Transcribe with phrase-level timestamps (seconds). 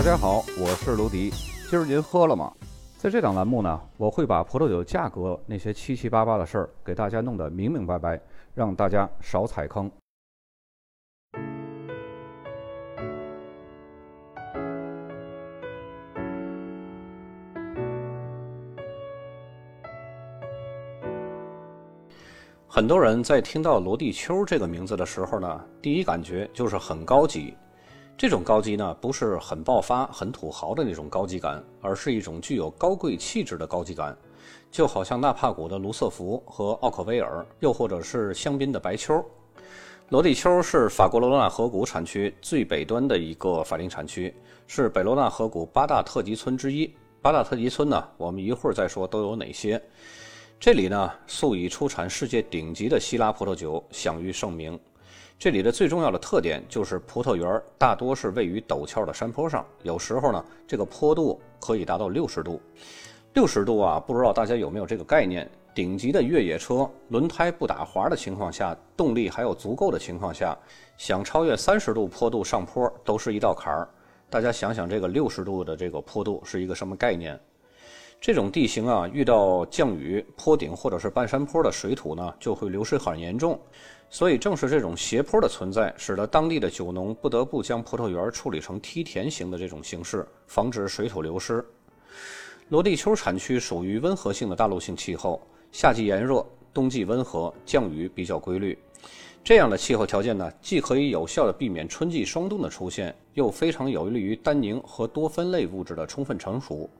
[0.00, 1.28] 大家好，我是卢迪。
[1.68, 2.50] 今儿您喝了吗？
[2.96, 8.18] 在这档栏目呢，我会把葡萄酒价格那些七七八八的事儿给大家弄得明明白白，
[8.54, 9.92] 让大家少踩坑。
[22.66, 27.54] 很多人在听到罗地秋这个名字的时候呢，第一感觉就是很高级。
[28.20, 34.14] 这种高级呢，不是很爆发、很土豪的那种高级感，而是一种具有高贵气质的高级感，
[34.70, 39.24] 就好像纳帕谷的卢瑟福和奥克威尔，又或者是香槟的白丘。
[40.10, 44.34] 罗地丘是法国罗纳河谷产区最北端的一个法定产区，
[44.66, 46.94] 是北罗纳河谷八大特级村之一。
[47.22, 49.82] 八大特级村呢，我们一会儿再说都有哪些。
[50.58, 54.78] 这里呢，素以出产世界顶级的希拉葡萄酒享誉盛名。
[55.40, 62.60] 这里的最重要的特点就是葡萄园大多是位于陡峭的山坡上，有时候呢，这个坡度可以达到六十度。
[63.32, 65.50] 六十度啊，不知道大家有没有这个概念？
[65.74, 70.54] 顶级的越野车轮胎不打滑的情况下，动力还有足够的情况下，
[70.98, 73.88] 想超越三十度坡度上坡都是一道坎儿。
[74.28, 77.40] 大家想想，这个六十度的这个坡度是一个什么概念？
[78.20, 83.58] 这种地形啊，遇到降雨、坡顶或者是半山坡的水土呢，就会流失很严重。
[84.10, 91.64] 所以，正是这种斜坡的存在，使得当地的酒农不得不将葡萄园处理成梯田型的这种形式，防止水土流失。
[92.68, 95.40] 罗地丘产区属于温和性的大陆性气候，
[95.72, 98.78] 夏季炎热，冬季温和，降雨比较规律。
[99.42, 106.90] 这样的气候条件呢，既可以有效地避免春季霜冻的出现，又非常有利于单宁和多酚类物质的充分成熟。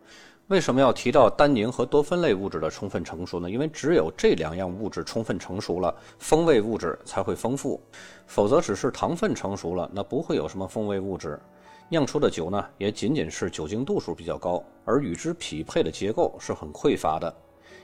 [0.50, 3.48] 为什么要提到单宁和多酚类物质的充分成熟呢？
[3.48, 7.80] 因为只有这两样物质充分成熟了，风味物质才会丰富，
[8.26, 11.38] 否则只是糖分成熟了，那不会有什么风味物质，
[11.88, 17.32] 酿出的酒呢，也仅仅是酒精度数比较高，而与之匹配的结构是很匮乏的，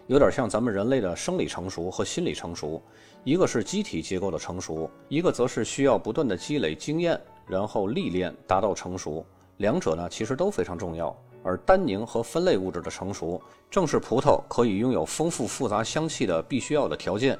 [0.09, 2.83] 有点像咱们人类的生理成熟和心理成熟，
[3.23, 9.25] 一个是机体结构的成熟，一个则是需要不断的积累经验，然后历练达到成熟，
[9.59, 11.17] 两者呢其实都非常重要。
[11.47, 13.41] 而单宁和酚类物质的成熟，
[13.71, 17.39] 正是葡萄可以拥有丰富复杂香气的必须要的条件。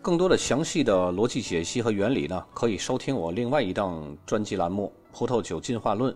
[0.00, 6.12] 更多的详细的逻辑解析和原理呢，可以收听我另外一档专辑栏目《葡萄酒进化论》。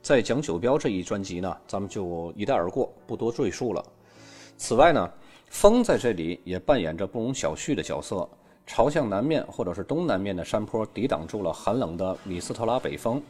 [0.00, 3.84] 在讲酒标这一专辑呢，咱们就一带而过，不多赘述了。
[4.56, 5.10] 此外呢，
[5.50, 8.26] 风在这里也扮演着不容小觑的角色。
[8.66, 13.20] 朝向南面或者是东南面的山坡抵挡住了寒冷的米斯特拉北风。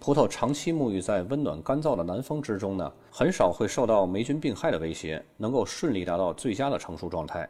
[0.00, 7.48] 葡萄长期沐浴在温暖干燥的南风之中呢，很少会受到霉菌病害的威胁，能够顺利达到最佳的成熟状态。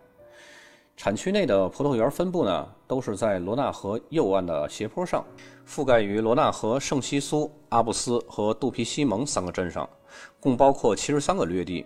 [0.96, 5.24] 产区内的葡萄园分布呢，都是在罗纳河右岸的斜坡上，
[5.68, 9.88] 覆盖于罗纳河圣西苏、阿布斯和杜皮西蒙三个镇上，
[10.40, 11.84] 共包括七十三个略地。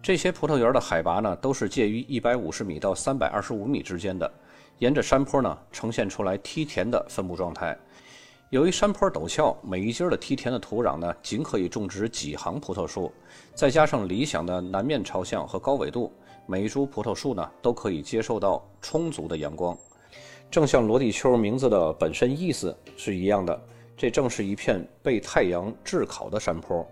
[0.00, 4.30] 这些葡萄园的海拔呢，都是介于一百五十米到三百二十五米之间的，
[4.78, 7.76] 沿着山坡呢，呈现出来梯田的分布状态。
[8.50, 13.12] 由于山坡陡峭，每一阶的梯田的土壤呢，仅可以种植几行葡萄树，
[13.54, 16.10] 再加上理想的南面朝向和高纬度，
[16.46, 19.76] 每一株葡萄树呢，都可以接受到充足的阳光。
[20.50, 23.60] 正像罗地丘名字的本身意思是一样的，
[23.94, 26.86] 这正是一片被太阳炙烤的山坡。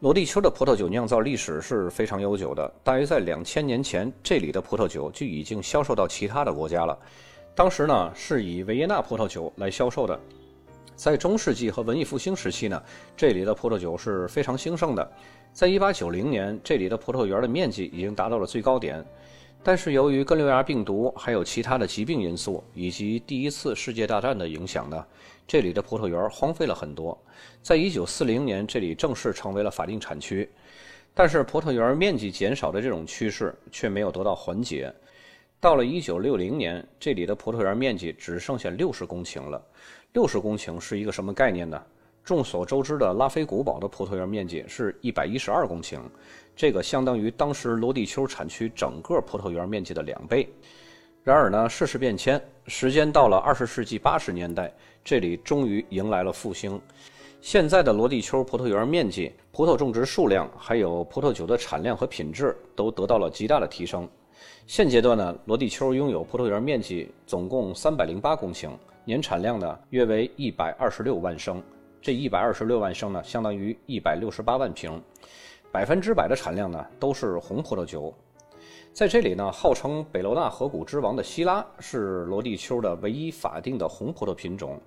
[0.00, 6.98] 罗地丘的葡萄酒酿造历史是非常悠久的，大约在两千年前，这里的葡萄酒就已经销售到其他的国家了。
[7.54, 10.20] 当时呢，是以维也纳葡萄酒来销售的。
[10.98, 12.82] 在中世纪和文艺复兴时期呢，
[13.16, 15.12] 这里的葡萄酒是非常兴盛的。
[15.52, 19.06] 在1890年，这里的葡萄园的面积已经达到了最高点。
[19.62, 25.06] 但是由于根瘤芽病毒、还有其他的疾病因素，以及第一次世界大战的影响呢，
[25.46, 27.16] 这里的葡萄园荒废了很多。
[27.62, 30.50] 在1940年，这里正式成为了法定产区，
[31.14, 34.92] 但是葡萄园面积减少的这种趋势却没有得到缓解。
[35.60, 39.60] 到了1960年，这里的葡萄园面积只剩下60公顷了。
[40.14, 41.80] 六十公顷是一个什么概念呢？
[42.24, 46.00] 众所周知的拉菲古堡的葡萄园面积是一百一十二公顷，
[46.56, 50.48] 这个相当于当时罗地丘产区整个葡萄园面积的两倍。
[51.22, 54.72] 然而呢，世事变迁，时间到了二十世纪八十年代，
[55.04, 56.80] 这里终于迎来了复兴。
[57.40, 64.08] 现在的罗地丘葡萄园面积、葡萄种植数量，还有葡萄酒的产量和品质，都得到了极大的提升。
[64.66, 68.70] 现阶段呢，罗地丘拥有葡萄园面积总共三百零八公顷。
[69.08, 71.62] 年产量呢约为一百二十六万升，
[71.98, 75.02] 这一百二十六万升呢相当于一百六十八万瓶，
[75.72, 78.14] 百分之百的产量呢都是红葡萄酒。
[78.92, 84.78] 在这里呢，号称北罗纳河谷之王的希拉是罗地丘的唯一法定的红葡萄品种。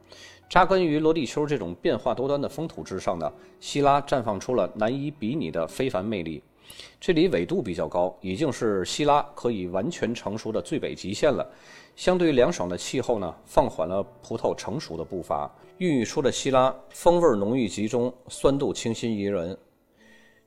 [0.48, 6.44] 扎根于罗地丘这种变化多端的风土之上呢，希拉绽放出了难以比拟的非凡魅力。
[7.00, 11.48] 这里纬度比较高，已经是希拉可以完全成熟的最北极限了。
[11.96, 15.54] 相对凉爽的气候呢，放缓了葡萄成熟的步伐。
[15.78, 19.58] 孕育出的希拉风味浓郁集中，酸度清新宜人。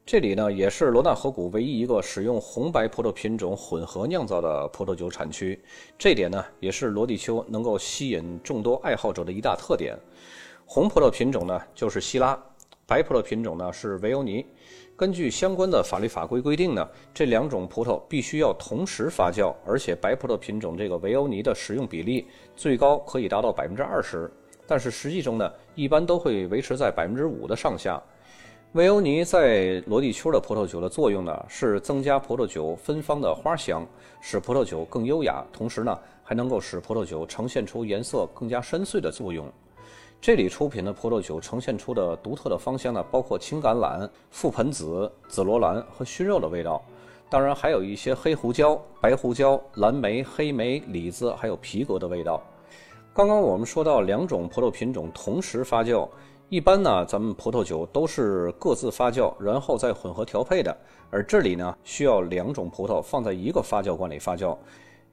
[0.07, 5.59] 这里呢，也是罗纳河谷唯一一个使用红白葡萄品种混合酿造的葡萄酒产区。
[5.99, 9.99] 这点呢，也是罗地丘能够吸引众多爱好者的一大特点。
[10.67, 12.39] 红葡萄品种呢，就是希拉；
[12.87, 14.45] 白葡萄品种呢，是维欧尼。
[14.97, 24.31] 根据相关的法律法规规定呢，这两种葡萄必须要同时发酵，而且白葡萄品种这个维欧尼的使用比例最高可以达到百分之二十，
[24.69, 28.01] 但是实际中呢，一般都会维持在百分之五的上下。
[28.75, 33.85] 维欧尼在罗地丘的葡萄酒的作用呢，是增加葡萄酒芬芳的花香，
[34.21, 39.53] 使葡萄酒更优雅，同时呢，还能够使葡萄酒呈现出颜色更加深邃的作用。
[40.21, 46.83] 这里出品的葡萄酒呈现出的独特的芳香呢，包括青橄榄、覆盆子、紫罗兰和熏肉的味道，
[47.29, 52.43] 当然还有一些黑胡椒、白胡椒、蓝莓、黑莓、李子，还有皮革的味道。
[53.13, 56.09] 刚刚我们说到两种葡萄品种同时发酵。
[56.51, 60.77] 一般呢，咱们葡萄酒都是各自发酵，然后再混合调配的。
[61.11, 64.57] 而这里呢，需要两种葡萄放在一个发酵罐里发酵，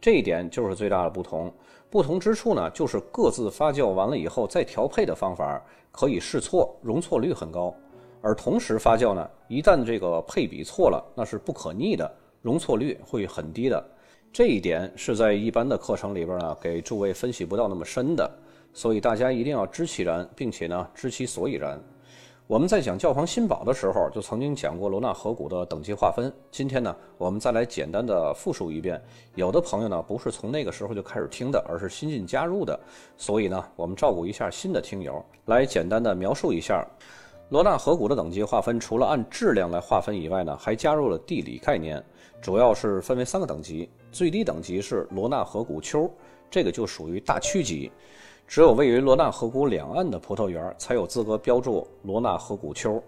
[0.01, 1.53] 这一点就是最大的不同。
[1.89, 7.73] 不同之处呢，就是各自发酵完了以后再调配的方法可以试错，容错率很高；
[8.21, 12.09] 而同时发酵呢，一旦这个配比错了，那是不可逆的，
[12.41, 13.83] 容错率会很低的。
[14.33, 18.29] 这一点是在一般的课程里边呢，给诸位分析不到那么深的。
[18.73, 21.77] 所以大家一定要知其然，并且呢知其所以然。
[22.51, 26.29] 我们在讲教皇新堡的时候，就曾经讲过罗纳河谷的等级划分。
[26.51, 29.01] 今天呢，我们再来简单的复述一遍。
[29.35, 32.77] 有的朋友呢不是从那个时候就开始听的，而是新进加入的，
[33.15, 36.85] 所以呢，我们照顾一下新的听友，来简单的描述一下
[37.47, 38.77] 罗纳河谷的等级划分。
[38.77, 42.03] 除了按质量来划分以外呢，还加入了地理概念，
[42.41, 43.89] 主要是分为三个等级。
[44.11, 46.11] 最低等级是罗纳河谷丘，
[46.49, 47.89] 这个就属于大区级。
[48.51, 53.01] 只有位于罗纳河谷两岸的葡萄园才有资格标注罗纳河谷丘，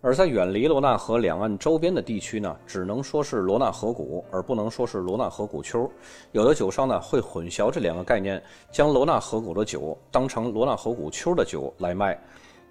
[0.00, 5.88] 而在远离罗纳河两岸周边的地区呢，只能说是罗纳河谷，而不能说是罗纳河谷丘。
[6.32, 8.42] 有的酒商呢会混淆这两个概念，
[8.72, 12.20] 将罗纳河谷的酒当成罗纳河谷丘的酒来卖。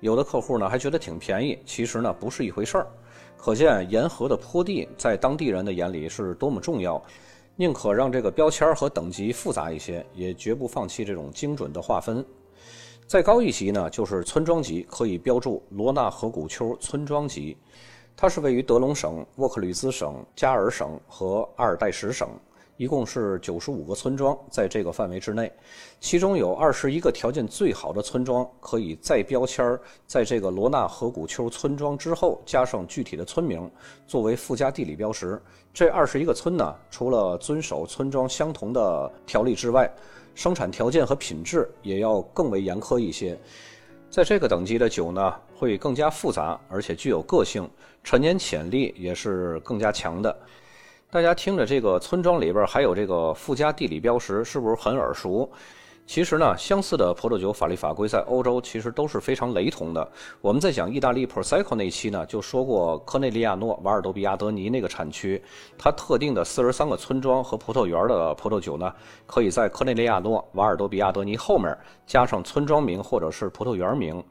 [0.02, 2.88] 有的客户呢还觉得挺便宜，其实呢不是一回事儿。
[3.38, 7.02] 可见沿河的坡地在当地人的眼里是多么重要。
[7.60, 12.26] 宁可让这个标签和等级复杂一些，也绝不放弃这种精准的划分。
[13.06, 17.58] 再高一级呢，就是村庄级，可以标注罗纳河谷丘村庄级。
[18.16, 22.30] 它是位于德龙省、沃克吕兹省、加尔省和阿尔代什省。
[22.80, 25.52] 一共是九十五个村庄在这个范围之内，
[26.00, 33.70] 其中有二十一个条件最好的村庄可以再标签儿，在这个罗纳河谷丘村庄之后加上具体的村名，
[34.08, 35.42] 作为附加地理标识。
[35.74, 39.92] 这二十一个村呢，除了遵守村庄相同的条例之外，
[40.34, 43.38] 生产条件和品质也要更为严苛一些。
[44.10, 47.70] 在这个等级的酒呢，会更加复杂，而且具有个性，
[48.06, 50.34] 陈年潜力也是更加强的。
[51.12, 55.50] 大家听着，这个村庄里边还有这个附加地理标识，是不是很耳熟？
[56.06, 60.08] 其实呢，相似的葡萄酒法律法规在欧洲其实都是非常雷同的。
[60.40, 65.42] 我们在讲意大利 Prosecco 那期呢，就说过科内利亚诺瓦尔多比亚德尼那个产区，
[65.80, 68.94] 它特定的四十三个村庄和葡萄园的葡萄酒呢，
[69.26, 71.76] 可以在科内利亚诺瓦尔多比亚德尼后面
[72.06, 74.24] 加上村庄名或者是葡萄园名。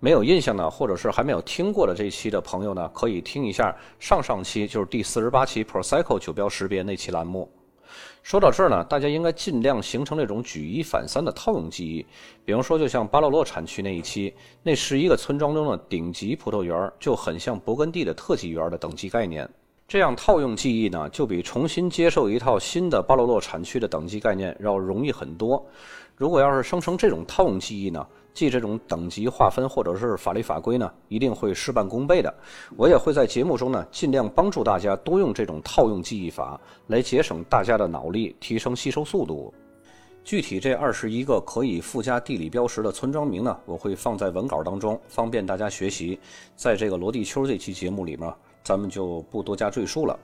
[0.00, 7.50] 没有印象呢，或者是还没有听过的这一期的朋友呢，可以听一下上上期，就是第四十八期 Prosecco 酒标识别那期栏目。
[8.22, 12.06] 说到这儿呢，大家应该尽量形成这种举一反三的套用记忆。
[12.44, 19.48] 比方说，就像巴洛洛产区那一期，那十一个村庄中的顶级葡萄园就很像勃艮第的特级园的等级概念。
[19.88, 25.66] 这样套用记忆呢，就比重新接受一套新的巴洛洛产区的等级概念要容易很多。
[26.14, 28.06] 如果要是生成这种套用记忆呢？
[28.34, 32.32] 记这种等级划分或者是法律法规呢，一定会事半功倍的。
[32.76, 39.52] 我也会在节目中呢，尽量帮助大家多用这种套用记忆法，来节省大家的脑力，提升吸收速度。
[40.22, 46.18] 具体这二十一个可以附加地理标识的村庄名呢，我会放在文稿当中，方便大家学习。
[46.54, 48.32] 在这个罗地丘这期节目里面，
[48.62, 50.18] 咱们就不多加赘述了。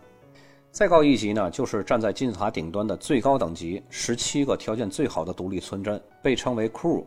[0.70, 7.02] 再高一级呢，就是站在金字塔顶端的最高等级，十七个条件最好的独立村镇，被称为 Crew。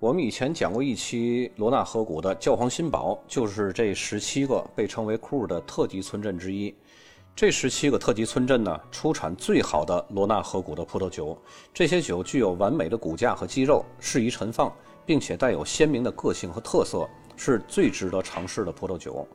[0.00, 6.72] 我们以前讲过一期罗纳河谷的教皇新堡，就是这十七个被称为库尔的特级村镇之一。
[7.34, 11.36] 这十七个特级村镇呢，出产最好的罗纳河谷的葡萄酒。
[11.74, 14.72] 这些酒具有完美的骨架和肌肉，适宜陈放，
[15.04, 19.26] 并且带有鲜明的个性和特色，是最值得尝试的葡萄酒。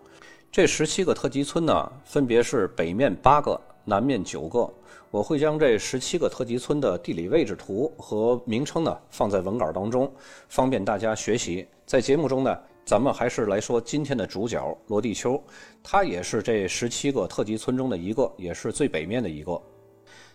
[0.49, 4.71] 这十七个特级村呢，分别是北面八个，南面九个。
[5.11, 10.11] 我会将这十七个特级村的地理位置图和名称呢放在文稿当中，
[10.49, 11.67] 方便大家学习。
[11.85, 12.57] 在节目中呢。
[12.85, 15.41] 咱们还是来说今天的主角罗地丘，
[15.81, 19.57] 它也是这十七个特级村中的一个，也是最北面的一个。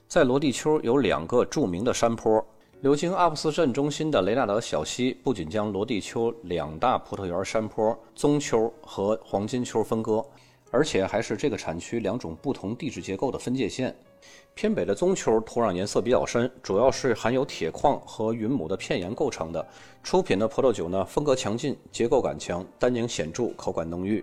[0.07, 2.43] 在罗地丘有两个著名的山坡，
[2.81, 10.25] 流经阿布斯镇中心的雷纳德小溪不仅将罗地丘两大葡萄园山坡棕丘和黄金丘分割，
[10.71, 13.95] 而且还是这个产区两种不同地质结构的分界线。
[14.55, 19.65] 偏北的棕丘土壤颜色比较深，主要是含有铁矿和云母的片岩构成的。
[20.03, 24.23] 出品的葡萄酒呢，风格强劲，结构感强，单宁显著，口感浓郁。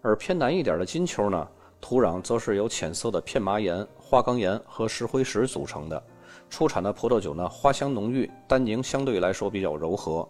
[0.00, 1.46] 而偏南一点的金丘呢，
[1.80, 6.02] 土壤则是由浅色的片麻岩、花岗岩和石灰石组成的。
[6.48, 10.26] 出产的葡萄酒呢，花香浓郁，单宁相对来说比较柔和。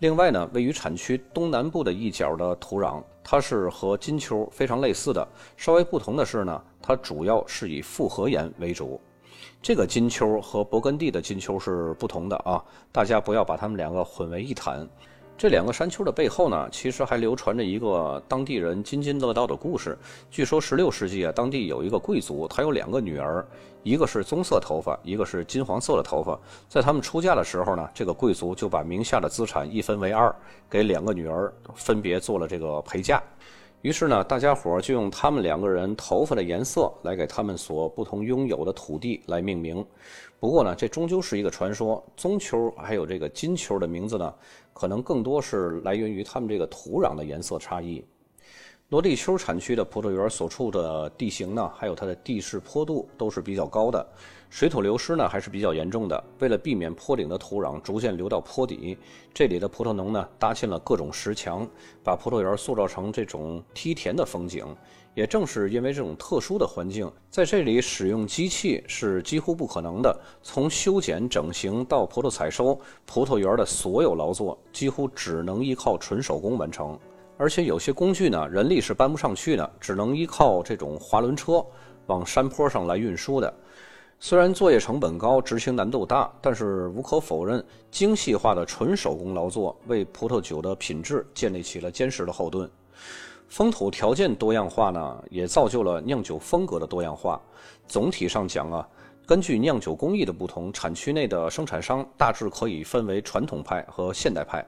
[0.00, 5.28] 另外呢，位于产区东南部的一角的土壤，它是和金秋非常类似的，
[5.58, 8.98] 稍微不同的是呢，它主要是以复合盐为主。
[9.60, 14.88] 这个金秋和勃艮第的金秋是不同的啊，大家不要把它们两个混为一谈。
[15.40, 19.96] 这两个山丘的背后呢，其实还流传着一个当地人津津乐道的故事。
[20.30, 23.42] 据说16世纪啊，当地有一个贵族，他有两个女儿，
[23.82, 26.38] 一个是棕色头发，一个是金黄色的头发。
[26.68, 30.30] 在他们出嫁的时候呢，这个贵族就把名下的资产一分为二，
[30.68, 33.22] 给两个女儿分别做了这个陪嫁。
[33.80, 39.82] 于是呢，大家伙就用他们两个人头发的颜色来给他们所不同拥有的土地来命名。
[40.40, 42.02] 不过呢，这终究是一个传说。
[42.16, 44.34] 棕球还有这个金球的名字呢，
[44.72, 48.02] 可能更多是来源于它们这个土壤的颜色差异。
[48.88, 54.04] 罗地丘产区的葡萄园所处的地形呢，还有它的地势坡度都是比较高的，
[54.48, 56.24] 水土流失呢还是比较严重的。
[56.38, 58.96] 为了避免坡顶的土壤逐渐流到坡底，
[59.34, 61.68] 这里的葡萄农呢搭建了各种石墙，
[62.02, 64.66] 把葡萄园塑造成这种梯田的风景。
[65.14, 70.18] 也正是因为这种特殊的环境，在这里使用机器是几乎不可能的。
[70.42, 76.98] 从修剪、整形到葡萄采收，葡萄园的所有劳作几乎只能依靠纯手工完成。
[77.36, 81.64] 而且有些工具呢，人力是搬不上去的，只能依靠这种滑轮车
[82.06, 83.52] 往山坡上来运输的。
[84.20, 92.70] 虽然作业成本高，执行难度大，但是无可否认，精细化的纯手工劳作为葡萄酒的品质建立起了坚实的后盾。
[93.50, 97.40] 风土条件多样化呢，也造就了酿酒风格的多样化。
[97.88, 98.88] 总体上讲啊，
[99.26, 104.64] 根据酿酒工艺的不同，产区内的生产商大致可以分为传统派和现代派。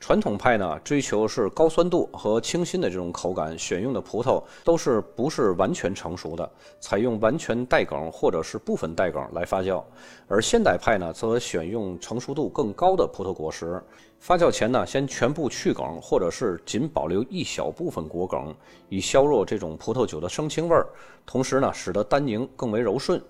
[0.00, 9.84] 传统派呢，追求是高酸度和清新的这种口感，选用的葡萄都是不是完全成熟的，采用完全带梗或者是部分带梗来发酵；
[10.26, 13.80] 而现代派呢，则选用成熟度更高的葡萄果实，
[14.18, 18.54] 发酵前呢，先全部去梗，或者是仅保留一小部分果梗，
[18.88, 20.88] 以削弱这种葡萄酒的生青味儿，
[21.26, 23.22] 同时呢，使得单宁更为柔顺。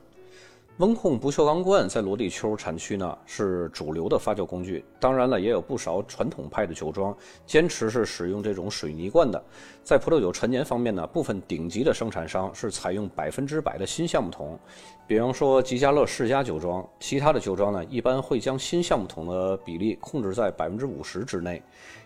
[0.81, 9.45] 温控不锈钢罐在罗地丘产区呢是主流的发酵工具，当然了，也有不少传统派的酒庄坚持是使用这种水泥罐的。
[9.85, 14.59] 在葡萄酒陈年方面呢，部分顶级的生产商是采用百分之百的新橡木桶，
[15.07, 21.63] 比方说吉家乐世家酒庄，其他的酒庄呢一般会将新橡木桶的比例控制在百分之五十之内。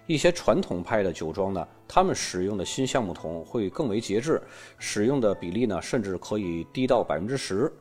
[0.08, 4.42] 一些传统派的酒庄呢，他们使用的新橡木桶会更为节制，
[4.80, 7.72] 使用的比例呢甚至可以低到百分之十。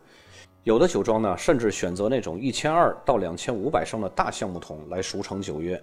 [0.63, 5.81] 有的酒庄呢，甚至选择那种一千二到两千五百升的大橡木桶来熟成酒约。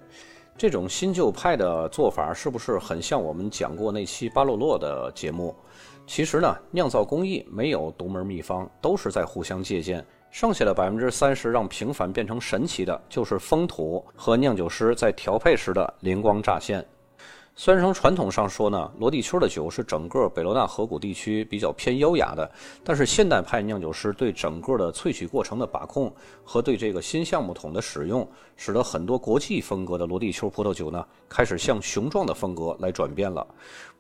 [0.57, 5.55] 这种新旧派的做法是不是很像我们讲过那期巴洛洛的节目？
[6.07, 10.05] 其实呢，酿造工艺没有独门秘方，都是在互相借鉴。
[10.31, 16.85] 剩下的百分之三十让平凡变成神奇的，就是风土和酿酒师在调配时的灵光乍现。
[17.57, 22.51] 虽然从传统上说呢，罗蒂丘的酒是整个北罗纳河谷地区比较偏优雅的，
[22.83, 26.11] 但是现代派酿酒师对整个的萃取过程的把控
[26.43, 28.27] 和对这个新橡木桶的使用，
[28.57, 33.47] 使得很多国际风格的罗蒂丘葡萄酒呢，开始向雄壮的风格来转变了。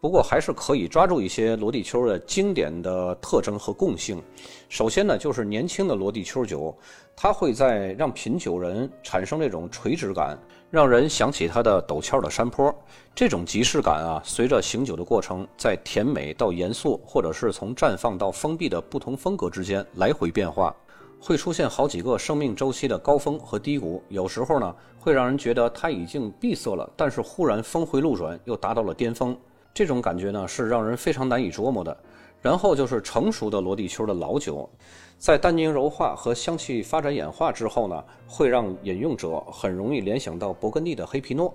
[0.00, 4.22] 不过还是可以抓住一些罗地丘的经典的特征和共性。
[4.70, 6.74] 首先呢，就是年轻的罗地丘酒，
[7.14, 10.38] 它会在让品酒人产生这种垂直感。
[10.70, 12.72] 让人想起它的陡峭的山坡，
[13.12, 20.74] 这种即视感啊，随着醒酒的过程，在甜美到严肃，或者是从绽放到封闭的不同风格之间来回变化，
[21.20, 24.00] 会出现好几个生命周期的高峰和低谷。
[24.08, 29.36] 有时候呢，会让人觉得它已经闭塞了，但是忽然峰回路转，又达到了巅峰。
[29.80, 31.96] 这种感觉呢，是让人非常难以琢磨的。
[32.42, 34.68] 然后就是成熟的罗地丘的老酒，
[35.16, 41.54] 在单宁柔化和香气发展演化之后呢，会让饮用者很容易联想到勃艮第的黑皮诺。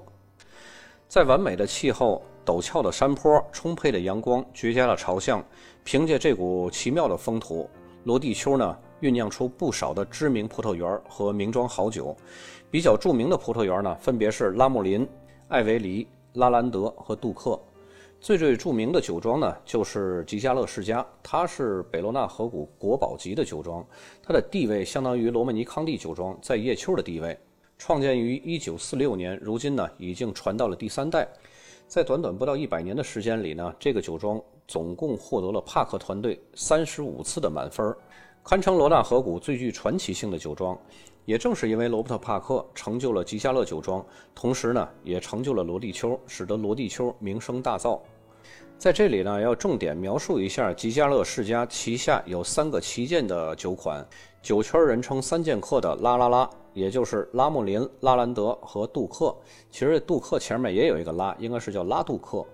[1.08, 5.46] 在完美的气候、陡峭的山坡、充沛的阳光、绝佳的朝向，
[5.84, 7.70] 凭借这股奇妙的风土，
[8.06, 12.18] 罗地丘呢酝酿出不少的知名葡萄园和名庄好酒。
[12.72, 15.08] 比较著名的葡萄园呢，分别是拉穆林、
[15.50, 17.60] 艾维黎、拉兰德和杜克。
[18.26, 23.86] 最最著名的酒庄呢，就是吉加勒世家，它是北罗纳河谷国宝级的酒庄，
[24.24, 27.38] 它的地位相当于罗曼尼康帝酒庄在叶丘的地位。
[27.78, 31.28] 创建于1946年，如今呢已经传到了第三代。
[31.88, 37.96] 在短短不到一百年的时间里呢，这个酒庄总共获得了帕克团队三十五次的满分，
[38.44, 40.76] 堪称罗纳河谷最具传奇性的酒庄。
[41.26, 44.04] 也正是因为罗伯特·帕克成就了吉加勒酒庄，
[44.34, 48.00] 同时呢也成就了罗地丘，使得罗地丘名声大噪。
[48.78, 54.06] 在这里呢，要重点描述一下吉加乐世家旗下有三个旗舰的酒款，
[54.44, 59.36] 酒圈人称“三剑客”的拉拉拉，也就是拉穆林、拉兰德和杜克。
[59.72, 62.46] 其实杜克前面也有一个拉，应该是叫拉杜克。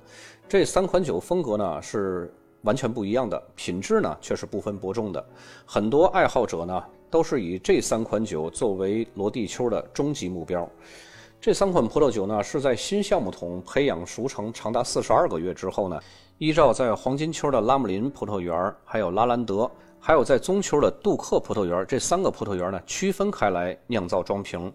[0.48, 5.26] 这三款酒风格呢是完全不一样的，品质呢却是不分伯仲的。
[5.66, 10.70] 很多爱好者呢都是以这三款酒作为罗地丘的终极目标。
[11.42, 16.00] 这三款葡萄酒呢，是在新橡木桶培养熟成长达四十二个月之后呢，
[16.38, 19.70] 依照在黄金丘的拉姆林葡萄园、还有拉兰德、
[20.00, 24.72] 还有在棕丘的杜克葡萄园这三个葡萄园呢，区分开来酿造装瓶。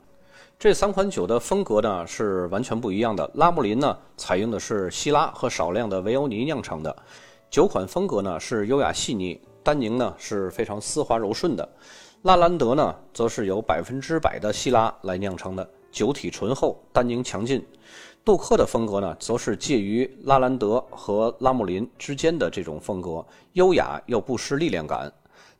[0.58, 3.30] 这三款酒的风格呢是完全不一样的。
[3.34, 6.96] 拉姆林呢，采用的是希拉和少量的维欧尼酿成的，
[7.48, 11.68] 酒款风格呢是优雅细腻，单宁呢是非常丝滑柔顺的。
[12.22, 15.70] 拉兰德呢，则是由百分之百的希拉来酿成的。
[15.96, 17.64] 酒体醇厚，单宁强劲。
[18.22, 23.24] 杜克的风格呢，则是介于拉兰德和拉穆林之间的这种风格，
[23.54, 25.10] 优雅又不失力量感。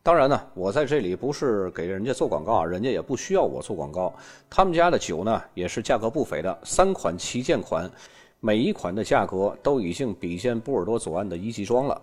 [0.03, 4.15] 当然呢，我在这里不是给人家做广告啊，人家也不需要我做广告。
[4.51, 7.91] 他们家的酒呢，也是价格不菲的，三款旗舰款，
[8.39, 11.99] 每一款的价格都已经比肩波尔多左岸的一级庄了。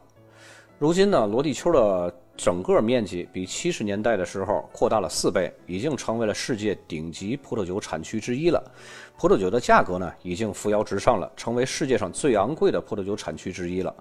[0.80, 2.12] 如今呢，罗地丘的。
[2.36, 8.63] 整个面积比七十年代的时候扩大了四倍，已经成为了世界顶级葡萄酒产区之一了。
[9.17, 13.96] 葡萄酒的价格呢，已经扶摇直上了，成为世界上最昂贵的葡萄酒产区之一了。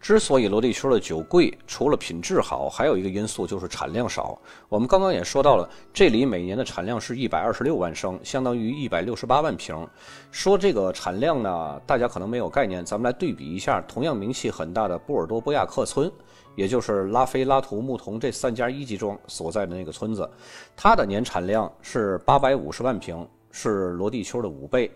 [0.00, 4.38] 之所以罗地丘的酒贵，除了品质好，还有一个因素就是产量少。
[4.68, 9.74] 我们刚刚也说到了，这里每年的产量是一百二十六万升，相当于一百六十八万瓶。
[10.30, 16.12] 说这个产量呢，大家可能没有概念，咱们来对比一下，同样名气很大的波尔多波亚克村，
[16.54, 20.28] 也就是拉菲、拉图、牧童这三家一级庄所在的那个村子，
[20.76, 24.88] 它的年产量是八百五十万瓶，是罗地丘的五倍。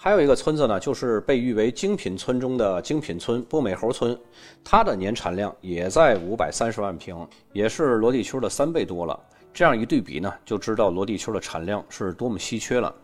[0.00, 4.16] 还有一个村子呢，就是被誉为精品村中的精品村——波美猴村，
[4.62, 9.18] 它的年产量也在五百三十万瓶，也是罗地丘的三倍多了。
[9.52, 12.94] 这样一对比呢，就知道罗地丘的产量是多么稀缺了。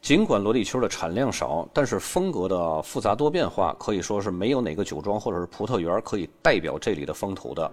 [0.00, 7.68] 尽管罗地丘的产量少，但是风格的复杂多变化，可以说是没有哪个酒庄或者是葡萄园可以代表这里的风土的。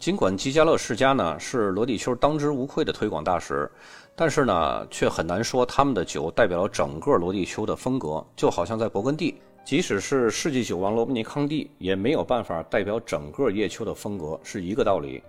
[0.00, 3.70] 尽管吉加勒世家呢是罗地丘当之无愧的推广大使，
[4.16, 8.24] 但是呢却很难说他们的酒代表了整个罗地丘的风格。
[8.34, 15.22] 就好像在勃艮第，即使是世纪酒王罗布尼康帝也没有办法代表整个叶丘的风格，是一个道理。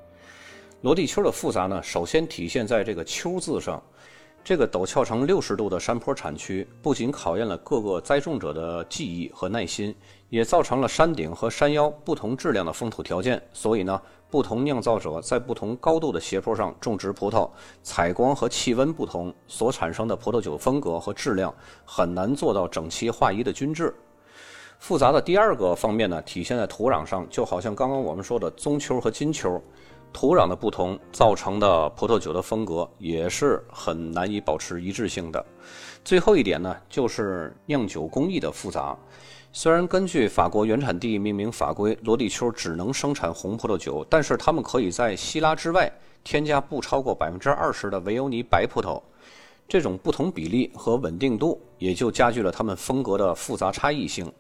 [0.80, 3.84] 罗地丘的复杂呢，首先体现在这个“丘”字上。
[4.44, 9.96] 这个陡峭成六十度的山坡产区，不仅考验了各个栽种者的技艺和耐心，
[10.30, 13.40] 也造成了山顶和山腰不同质量的风土条件。
[13.54, 17.50] 所以呢，不同酿造者在不同高度的斜坡上种植葡萄，
[17.84, 21.54] 采光和气温不同，所产生的葡萄酒风格和质量
[21.86, 23.94] 很难做到整齐划一的均质。
[24.80, 29.62] 复杂的第二个方面呢，体现在土壤上，就好像刚刚我们说的棕球和金球。
[30.14, 35.46] 土壤的不同造成的葡萄酒的风格也是很难以保持一致性的。
[36.04, 38.98] 最后一点呢，就是酿酒工艺的复杂。
[39.54, 45.92] 虽然根据法国原产地命名法规，罗地丘只能生产红葡萄酒，但是他们可以在希拉之外
[46.24, 49.02] 添加不超过百分之二十的维欧尼白葡萄。
[49.68, 54.32] 这种不同比例和稳定度也就加剧了他们风格的复杂差异性。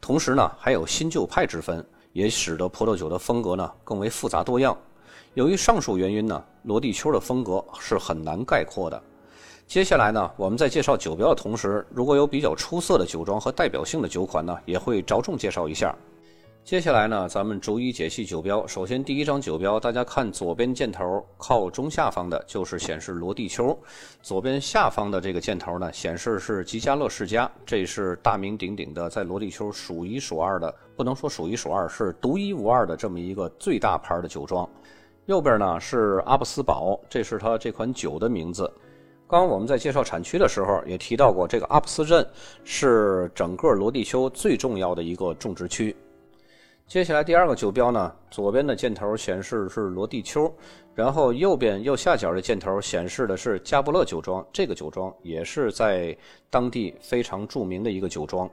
[0.00, 4.76] 同时呢，还有新旧派之分，也使得葡萄酒的风格呢更为复杂多样。
[5.34, 9.02] 由于上述原因呢，罗地丘的风格是很难概括的。
[9.70, 15.94] 接下来呢，我们在介绍酒标的同时，如果有比较出色的酒庄和代表性的酒款呢，也会着重介绍一下。
[16.64, 18.66] 接下来呢，咱们逐一解析酒标。
[18.66, 23.72] 首先，第一张酒标，大家看左边箭头靠中下方的，就是显示罗地丘；
[24.22, 27.48] 左边下方的这个箭头呢，显示是吉家乐世家。
[27.64, 34.68] 这是大名鼎鼎的，在罗地丘数一数二的，不能说数一数二，是独一无二的这么一个最大牌的酒庄。
[35.26, 38.68] 右边呢是阿布斯堡，这是它这款酒的名字。
[39.30, 42.26] 刚刚我们在介绍产区的时候也提到过，这个阿布斯镇
[42.64, 45.94] 是整个罗地丘最重要的一个种植区。
[46.88, 50.52] 接下来第二个酒标呢，左边的箭头显示是罗地丘，
[50.96, 54.44] 然后右边右下角的箭头显示的是加布勒酒庄。
[54.52, 56.16] 这个酒庄也是在
[56.50, 58.50] 当地非常著名的一个酒庄。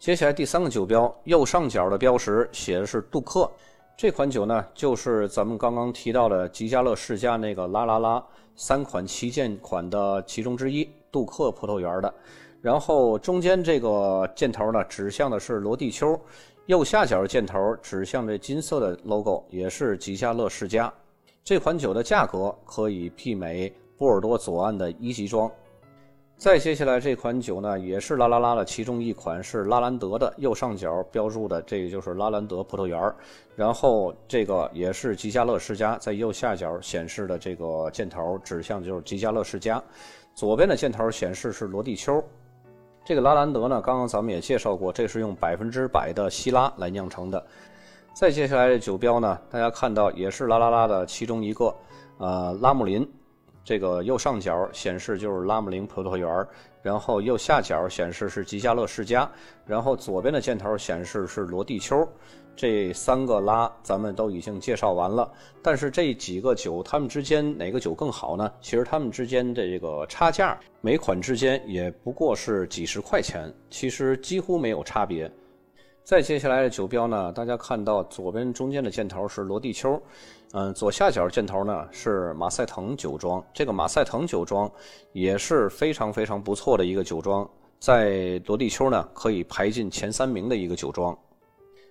[0.00, 3.48] 接下来第三个酒标，右上角的标识写的是杜克，
[3.96, 8.22] 这款酒呢就是咱们刚刚提到的吉家乐世家那个拉拉拉
[8.54, 12.14] 三款旗舰款的其中之一，杜克葡萄园的。
[12.60, 16.18] 然后中间这个箭头呢指向的是罗地丘。
[16.66, 20.92] 右下角箭头指向这金色的 logo，也是吉家乐世家。
[21.42, 25.50] 这款酒的价格可以媲美波尔多左岸的一级庄。
[26.38, 30.32] 再接下来这款酒呢，也是拉拉拉的其中一款，是拉兰德的。
[30.36, 33.10] 右上角标注的这个就是拉兰德葡萄园
[33.54, 39.82] 然后这个也是吉家乐世家，在右下角显示的这个箭头指向就是吉家乐世家。
[40.34, 42.22] 左边的箭头显示是罗地丘。
[43.02, 47.42] 这个拉兰德呢，刚刚咱们也介绍过，这是用百分之百的希拉来酿成的。
[48.14, 51.74] 再接下来的酒标呢，大家看到也是拉拉拉的其中一个，
[52.18, 53.10] 呃，拉姆林。
[53.66, 56.46] 这个右上角显示就是拉姆林葡萄园，
[56.82, 59.28] 然后右下角显示是吉家乐世家，
[59.66, 62.08] 然后左边的箭头显示是罗地丘。
[62.54, 65.28] 这三个拉咱们都已经介绍完了，
[65.60, 68.48] 但是这几个酒它们之间哪个酒更好呢？
[68.60, 75.28] 其实它们之间的这个差价，每款之间也不过是几十块钱，其实几乎没有差别。
[76.04, 80.00] 再接下来的酒标呢，大家看到左边中间的箭头是罗地丘，
[80.52, 83.44] 嗯，左下角箭头呢是马赛腾酒庄。
[83.52, 84.70] 这个马赛腾酒庄
[85.12, 91.16] 也是非常非常不错的一个酒庄，在罗地丘呢可以排进前三名的一个酒庄。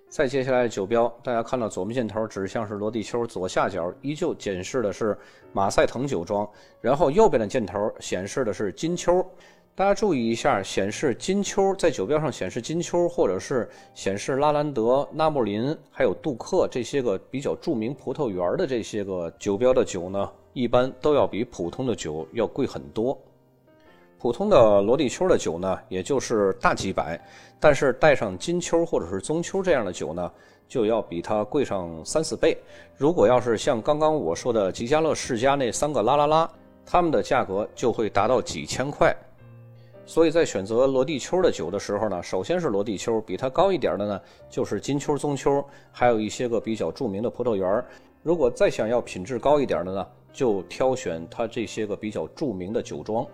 [0.08, 5.18] 再接下来酒标，大家看到左面箭头指向是罗地丘，左下角依旧显示的是
[5.52, 9.26] 马赛腾酒庄，然后右边的箭头显示的是金丘。
[9.78, 23.20] 大家注意一下，显示金秋在酒标上显示金秋，或者是显示拉兰德、纳木林还有杜克这些个比较著名葡萄园的这些个酒标的酒呢，一般都要比普通的酒要贵很多。
[24.18, 27.20] 普通的罗蒂丘的酒呢，也就是大几百，
[27.60, 30.32] 但是带上金秋或者是棕秋这样的酒呢，
[30.70, 32.58] 就要比它贵上三四倍。
[32.96, 36.50] 如果要是像刚刚我说的吉家乐世家那三个拉拉拉，
[36.86, 39.14] 他们的价格就会达到几千块。
[40.06, 47.84] 所以在选择罗地丘的酒的时候呢，首先是罗地丘，比它高一点的呢，就是金丘、棕丘，还有一些个比较著名的葡萄园。
[48.22, 53.26] 如果再想要品质高一点的呢，就挑选它这些个比较著名的酒庄。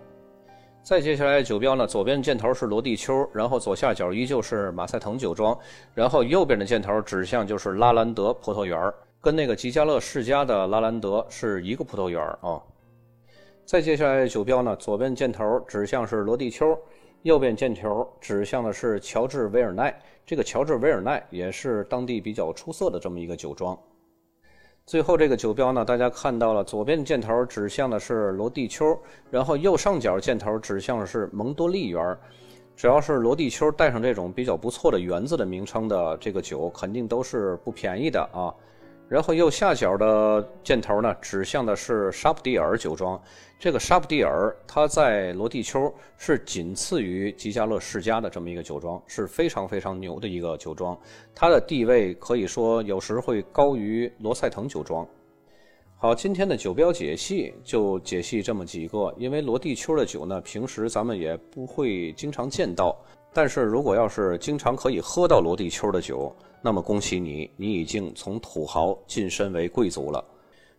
[0.82, 5.56] 再接下来酒标呢，左边箭头是罗地丘，然后左下角依旧是马赛腾酒庄，
[5.94, 12.60] 然后右边的箭头指向就是拉兰德葡萄园，跟那个吉家乐世家的拉兰德是一个葡萄园啊。
[13.64, 16.76] 再接下来的酒标呢，左边箭头指向是罗地丘，
[17.22, 19.96] 右边箭头指向的是乔治维尔奈，
[20.26, 23.78] 这个乔治维尔奈也是当地比较出色的这么一个酒庄。
[24.84, 28.98] 最后这个酒标呢，大家看到了，左边箭头指向的是罗地丘，
[29.30, 32.18] 然后右上角箭头指向的是蒙多利园。
[32.74, 38.52] 只要是罗地丘带上这种比较不错的园子的名称的这个酒，肯定都是不便宜的啊。
[39.08, 43.20] 然后右下角的箭头呢，指向的是沙普蒂尔酒庄。
[43.58, 50.98] 这个沙普蒂尔，它在罗地丘是仅次于吉家乐世家的这么一个酒庄，是非常非常牛的一个酒庄。
[51.34, 55.06] 它的地位可以说有时会高于罗塞腾酒庄。
[55.96, 59.14] 好，今天的酒标解析就解析这么几个。
[59.16, 62.96] 因为罗地丘的酒呢，平时咱们也不会经常见到。
[63.32, 70.24] 但是如果要是经常可以喝到罗地丘的酒，那么恭喜你，你已经从土豪晋升为贵族了。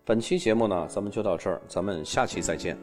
[0.06, 2.78] 本期节目呢，咱们就到这儿，咱们下期再见。